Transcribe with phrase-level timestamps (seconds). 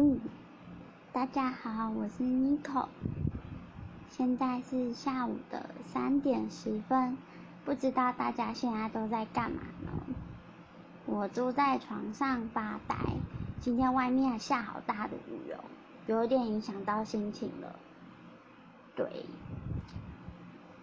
[0.00, 0.20] 嗯，
[1.12, 2.86] 大家好，我是 Nico，
[4.08, 7.18] 现在是下午的三点十分，
[7.64, 9.90] 不知道大家现在都在干嘛呢？
[11.04, 12.94] 我坐在床上发呆，
[13.60, 15.64] 今天外面下好大的雨哦，
[16.06, 17.74] 有点影响到心情了。
[18.94, 19.26] 对，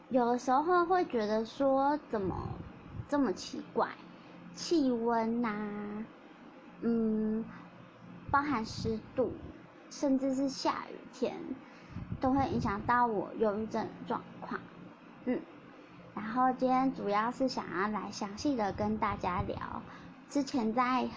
[0.09, 2.35] 有的时候会觉得说怎么
[3.07, 3.87] 这么奇怪，
[4.55, 6.03] 气温呐，
[6.81, 7.45] 嗯。
[8.35, 9.31] 包含湿度，
[9.89, 11.37] 甚至是下雨天，
[12.19, 14.59] 都会影响到我忧郁症状况。
[15.23, 15.39] 嗯，
[16.13, 19.81] 然后今天主要是想要来详细的跟大家聊，
[20.29, 21.07] 之前在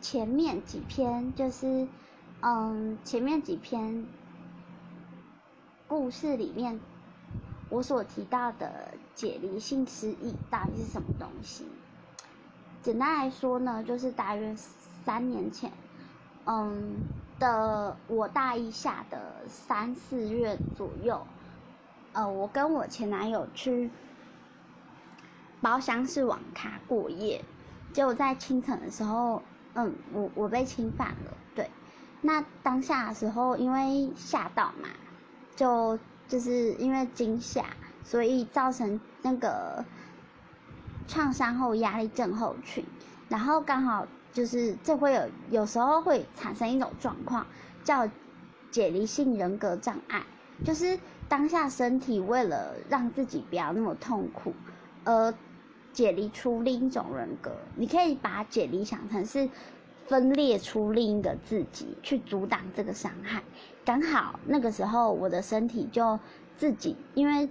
[0.00, 1.86] 前面几篇，就是
[2.40, 4.04] 嗯前面几篇
[5.86, 6.80] 故事里面，
[7.68, 11.64] 我所提到的解离性失忆到底是什么东西？
[12.82, 14.56] 简单来说呢，就是大约
[15.04, 15.70] 三年前。
[16.48, 16.96] 嗯
[17.40, 21.26] 的，我大一下的三四月左右，
[22.12, 23.90] 呃，我跟我前男友去
[25.60, 27.44] 包厢式网咖过夜，
[27.92, 29.42] 结果在清晨的时候，
[29.74, 31.68] 嗯，我我被侵犯了，对，
[32.20, 34.88] 那当下的时候因为吓到嘛，
[35.56, 37.64] 就就是因为惊吓，
[38.04, 39.84] 所以造成那个
[41.08, 42.84] 创伤后压力症候群，
[43.28, 44.06] 然后刚好。
[44.36, 47.46] 就是这会有有时候会产生一种状况，
[47.82, 48.06] 叫
[48.70, 50.26] 解离性人格障碍。
[50.62, 54.52] 就是当下身体为了让自己不要那么痛苦，
[55.04, 55.32] 而
[55.94, 57.50] 解离出另一种人格。
[57.76, 59.48] 你可以把解离想成是
[60.06, 63.42] 分裂出另一个自己，去阻挡这个伤害。
[63.86, 66.20] 刚好那个时候我的身体就
[66.58, 67.48] 自己，因为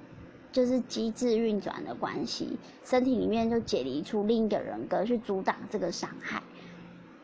[0.51, 6.43] 就是机制运转的关系，身体里面就解离出另一个人格去阻挡这个伤害。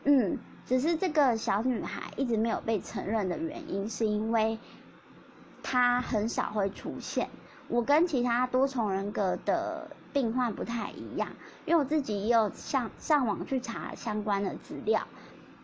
[0.04, 4.58] 嗯，只是这个小女孩一直没有被承认的原因，是因为
[5.62, 7.28] 她很少会出现。
[7.68, 11.28] 我跟其他多重人格的病患不太一样，
[11.64, 15.06] 因为我自己也有上上网去查相关的资料。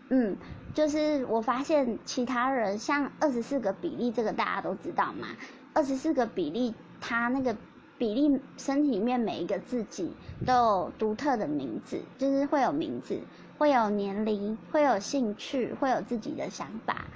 [0.08, 0.36] 嗯，
[0.72, 5.26] 就是我发现其他人像二十四个比例，这个大家都知道嘛？
[5.74, 7.54] 二十四个比例，他那个
[7.98, 10.12] 比例身体里面每一个自己
[10.46, 13.20] 都有独特的名字，就是会有名字。
[13.58, 17.06] 会有年龄，会有兴趣，会有自己的想法，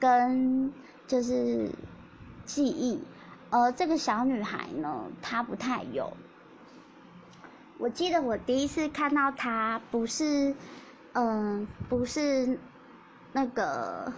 [0.00, 0.72] 跟
[1.06, 1.70] 就是
[2.44, 3.00] 记忆。
[3.50, 6.12] 而这个小女孩呢，她不太有。
[7.78, 10.54] 我记得我第一次看到她，不是，
[11.12, 12.58] 嗯，不是
[13.32, 14.12] 那个，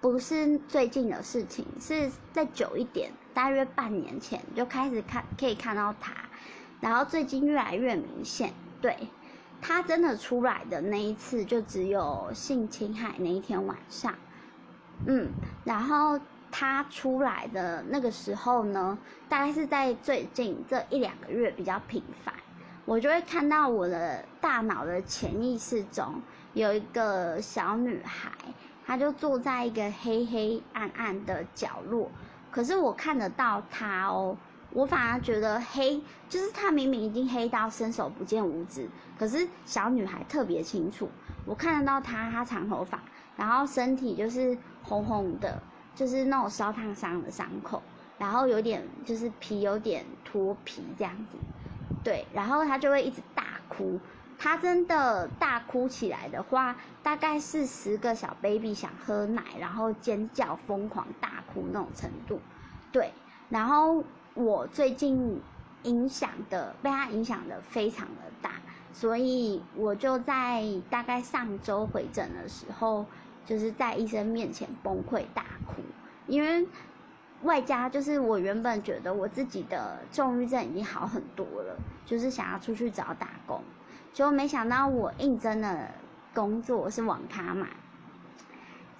[0.00, 6.29] 不是最近的事情，是再久一点，大约半年前就开始看，可以看到她。
[6.80, 8.96] 然后最近越来越明显，对
[9.60, 14.14] 他真的出来的那一次，就只有性侵害那一天晚上，
[15.06, 15.28] 嗯，
[15.64, 16.18] 然后
[16.50, 18.96] 他出来的那个时候呢，
[19.28, 22.34] 大概是在最近这一两个月比较频繁，
[22.86, 26.14] 我就会看到我的大脑的潜意识中
[26.54, 28.30] 有一个小女孩，
[28.86, 32.10] 她就坐在一个黑黑暗暗的角落，
[32.50, 34.34] 可是我看得到她哦。
[34.72, 38.88] 我反而觉得黑，就是她明明已经黑到伸手不见五指，
[39.18, 41.10] 可是小女孩特别清楚，
[41.44, 43.02] 我看得到她，她长头发，
[43.36, 45.60] 然后身体就是红红的，
[45.96, 47.82] 就是那种烧烫伤的伤口，
[48.16, 51.36] 然后有点就是皮有点脱皮这样子，
[52.04, 53.98] 对，然后她就会一直大哭，
[54.38, 62.40] 她真的大哭起来的话，大概是十个小 baby 想喝奶，然后尖叫疯狂大哭那种程度，
[62.92, 63.12] 对，
[63.48, 64.04] 然后。
[64.44, 65.40] 我最近
[65.82, 68.52] 影响的被他影响的非常的大，
[68.92, 73.06] 所以我就在大概上周回诊的时候，
[73.46, 75.82] 就是在医生面前崩溃大哭，
[76.26, 76.66] 因为
[77.42, 83.62] 外加就是我原本觉得我自己的重郁症已经好很多了，就是想要出去找打工，
[84.12, 85.90] 结果没想到我应征的
[86.34, 87.66] 工作是网咖嘛，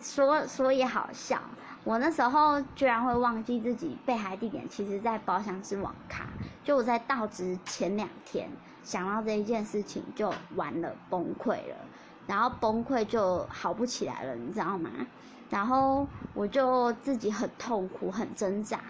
[0.00, 1.40] 说说也好笑。
[1.84, 6.26] 我那时候居然会忘记自己被害地点，其实在包厢是网咖。
[6.62, 8.48] 就我在到职前两天
[8.82, 11.76] 想到这一件事情，就完了，崩溃了，
[12.26, 14.90] 然后崩溃就好不起来了，你知道吗？
[15.48, 18.80] 然后我就自己很痛苦，很挣扎。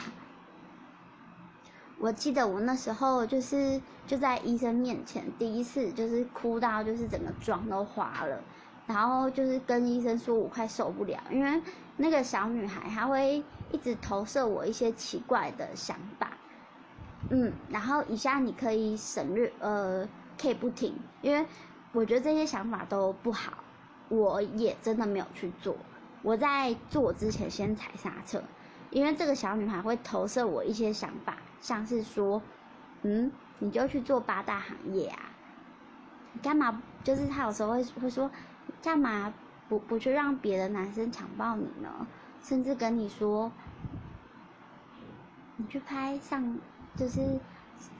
[1.98, 8.42] 我记得我那时候就是就在医生面前，第一次就是哭到就是整个妆都花了。
[8.86, 11.62] 然后就是跟医生说，我快受不了，因为
[12.00, 16.32] 那个小女孩她会一直投射我一些奇怪的想法，
[17.28, 20.08] 嗯，然后以下你可以省略，呃，
[20.38, 21.46] 可以不听，因为
[21.92, 23.52] 我觉得这些想法都不好，
[24.08, 25.76] 我也真的没有去做。
[26.22, 28.42] 我在做之前先踩刹车，
[28.90, 32.42] 因为这个小女孩会投射我一些想法，像是说，
[33.02, 35.18] 嗯，你就去做八大行业啊，
[36.42, 36.82] 干嘛？
[37.04, 38.30] 就是她有时候会会说，
[38.82, 39.32] 干嘛
[39.70, 42.08] 不不去让别的男生强暴你呢？
[42.42, 43.52] 甚至跟你说，
[45.56, 46.58] 你去拍上
[46.96, 47.38] 就是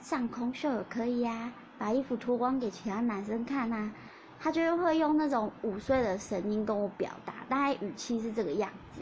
[0.01, 3.93] 上空秀也可以呀，把衣服脱光给其他男生看呐。
[4.37, 9.01] 他就会用那种五岁的声音跟我表达，大概语气是这个样子，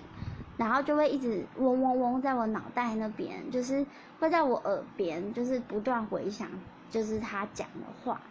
[0.57, 3.83] 然后就会一直嗡嗡嗡在我脑袋那边，就是
[4.19, 6.48] 会在我耳边，就是不断回响，
[6.92, 8.22] 就是他讲的话。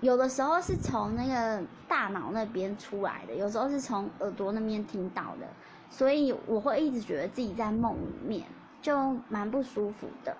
[0.00, 5.46] 有的时候是从那个大脑那边出来的，有时候是从耳朵那边听到的，
[5.88, 8.46] 所以我会一直觉得自己在梦里面，
[8.82, 10.36] 就蛮不舒服的。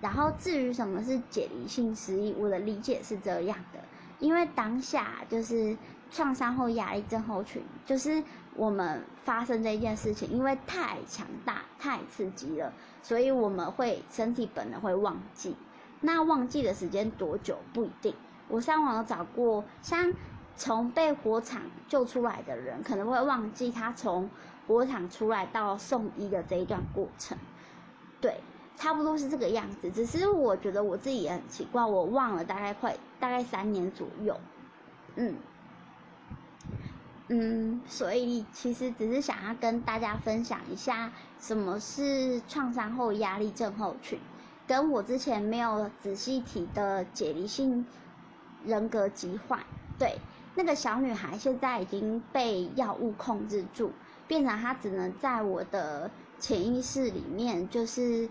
[0.00, 3.80] 然后至于什么是解离性失忆，我的理解是这样的。
[4.20, 5.76] 因为当下就是
[6.10, 8.22] 创伤后压力症候群，就是
[8.54, 12.72] 我们发生这件事情，因为太强大、太刺激了，
[13.02, 15.56] 所以我们会身体本能会忘记。
[16.00, 18.14] 那忘记的时间多久不一定。
[18.50, 20.12] 我上网有找过，像
[20.56, 24.28] 从被火场救出来的人，可能会忘记他从
[24.66, 27.38] 火场出来到送医的这一段过程。
[28.20, 28.40] 对。
[28.76, 34.40] 差不多是这个样子，只是我觉得我自己也很奇怪，我忘了大概快大概三年左右，
[35.16, 35.34] 嗯
[37.28, 44.18] 嗯，所以其实只是想要跟大家分享一下什么是创伤后压力症候群，
[44.66, 47.84] 跟我之前没有仔细提的解离性
[48.64, 49.60] 人格疾患。
[49.98, 50.18] 对，
[50.54, 53.92] 那个小女孩现在已经被药物控制住，
[54.26, 58.28] 变成她只能在我的潜意识里面，就是。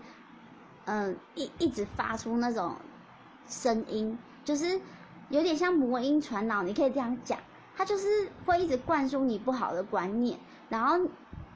[0.86, 2.74] 嗯，一一直发出那种
[3.46, 4.80] 声音，就是
[5.28, 7.38] 有点像魔音传脑，你可以这样讲。
[7.76, 10.98] 他就是会一直灌输你不好的观念，然后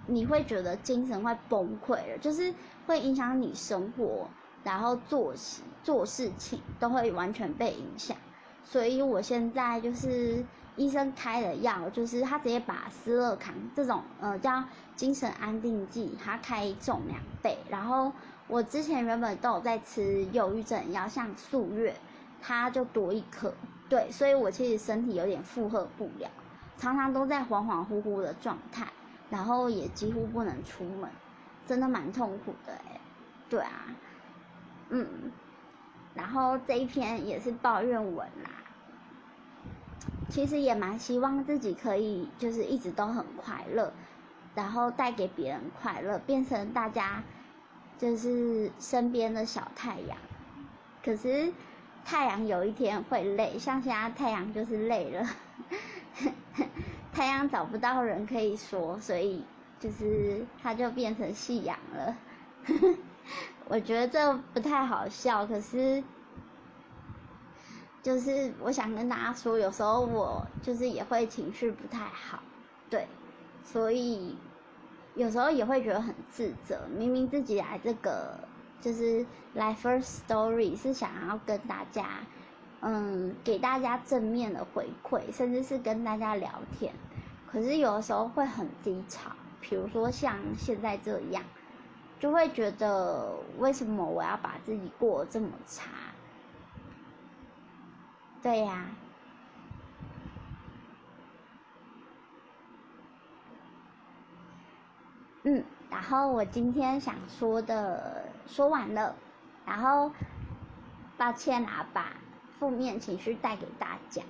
[0.07, 2.55] 你会觉得精神会崩溃了，就是
[2.87, 4.29] 会影响你生活，
[4.63, 8.17] 然后作息、做事情都会完全被影响。
[8.65, 10.45] 所以我现在就是
[10.77, 14.65] 医生开的药，就是他直接把斯乐康这种呃叫
[14.97, 18.13] 精神安定剂，他开重两倍，然后。
[18.47, 21.97] 我之前原本都有在吃忧郁症药，像素月，
[22.43, 23.55] 他就多一颗，
[23.89, 26.29] 对，所以我其实身体有点负荷不了，
[26.77, 28.87] 常常都在恍恍惚惚的状态，
[29.31, 31.09] 然后也几乎不能出门，
[31.67, 33.01] 真的蛮痛苦的哎，
[33.49, 33.87] 对啊，
[34.91, 35.33] 嗯，
[36.15, 38.51] 然后这一篇也是抱怨文啦，
[40.29, 43.93] 其实也蛮希望自己可以就是一直都很快乐，
[44.55, 47.23] 然后带给别人快乐，变成大家。
[47.97, 50.19] 就是身边的小太阳，
[51.03, 51.53] 可是
[52.05, 55.25] 太阳有一天会累，像现在太阳就是累了，
[57.15, 59.45] 太阳找不到人可以说，所以
[59.79, 62.17] 就是它就变成夕阳了。
[63.69, 66.03] 我觉得这不太好笑，可是
[68.03, 72.41] 就是我想跟大家说，有时候我就是也会情绪不太好，
[72.89, 73.07] 对，
[73.63, 74.37] 所以。
[75.17, 78.37] 有时候也会觉得很自责，明明自己来这个
[78.81, 82.05] 就是来 first story 是想要跟大家，
[82.81, 86.93] 嗯，给大家正面的回馈，甚至是跟大家聊天，
[87.47, 91.45] 可是有的时候会很低潮，比如说像现在这样，
[92.21, 95.91] 就会觉得为什么我要把自己过得这么差？
[98.43, 98.87] 对呀。
[105.43, 109.15] 嗯，然后我今天想说的说完了，
[109.67, 110.11] 然后
[111.19, 112.13] 抱歉啦，把
[112.59, 114.23] 负面情绪带给大家。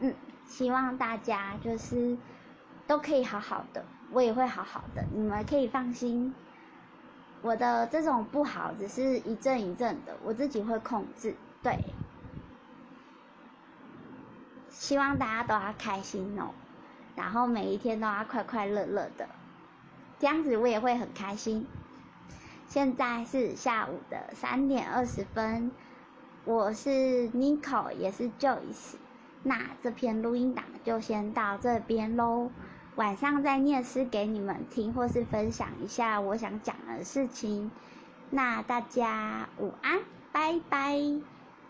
[0.00, 0.14] 嗯，
[0.44, 2.18] 希望大家就是
[2.86, 6.34] 都可以好好的，我也会好好的，你们可以放心。
[7.42, 11.34] 我的这种不好只是一阵一阵的，我自己会控制。
[11.62, 11.76] 对，
[14.70, 16.50] 希望大家都要开心哦，
[17.16, 19.28] 然后每一天都要快快乐乐的。
[20.18, 21.66] 这样子我也会很开心。
[22.68, 25.72] 现在是下午的三点二十分，
[26.44, 28.94] 我是 Nico，也是 Joyce。
[29.42, 32.50] 那这篇录音档就先到这边喽。
[32.96, 37.70] 晚上再念诗给你们听，或是分享一下我想讲的事情。
[38.30, 41.31] 那大家午安，拜拜。